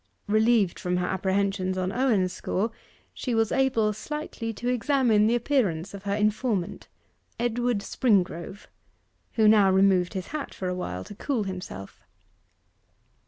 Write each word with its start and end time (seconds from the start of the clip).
Relieved 0.27 0.79
from 0.79 0.97
her 0.97 1.05
apprehensions 1.05 1.77
on 1.77 1.91
Owen's 1.91 2.33
score, 2.33 2.71
she 3.13 3.35
was 3.35 3.51
able 3.51 3.93
slightly 3.93 4.51
to 4.51 4.67
examine 4.67 5.27
the 5.27 5.35
appearance 5.35 5.93
of 5.93 6.05
her 6.05 6.15
informant 6.15 6.87
Edward 7.39 7.81
Springrove 7.83 8.65
who 9.33 9.47
now 9.47 9.69
removed 9.69 10.15
his 10.15 10.29
hat 10.29 10.55
for 10.55 10.67
a 10.67 10.73
while, 10.73 11.03
to 11.03 11.13
cool 11.13 11.43
himself. 11.43 12.01